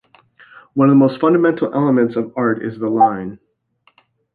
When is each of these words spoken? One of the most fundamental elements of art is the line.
One 0.73 0.87
of 0.89 0.93
the 0.93 0.97
most 0.97 1.21
fundamental 1.21 1.71
elements 1.75 2.15
of 2.15 2.33
art 2.35 2.65
is 2.65 2.79
the 2.79 2.89
line. 2.89 3.37